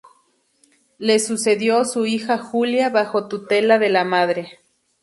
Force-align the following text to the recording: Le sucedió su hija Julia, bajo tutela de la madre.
Le 0.97 1.19
sucedió 1.19 1.85
su 1.85 2.07
hija 2.07 2.39
Julia, 2.39 2.89
bajo 2.89 3.27
tutela 3.27 3.77
de 3.77 3.89
la 3.89 4.03
madre. 4.03 4.59